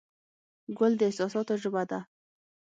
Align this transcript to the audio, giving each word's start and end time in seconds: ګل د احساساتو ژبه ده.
ګل 0.77 0.93
د 0.97 1.01
احساساتو 1.09 1.53
ژبه 1.61 1.83
ده. 1.89 1.99